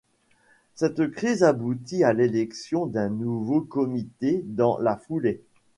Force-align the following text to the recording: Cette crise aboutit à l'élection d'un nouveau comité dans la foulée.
Cette 0.73 1.11
crise 1.11 1.43
aboutit 1.43 2.03
à 2.03 2.11
l'élection 2.11 2.87
d'un 2.87 3.09
nouveau 3.09 3.61
comité 3.61 4.41
dans 4.47 4.79
la 4.79 4.97
foulée. 4.97 5.43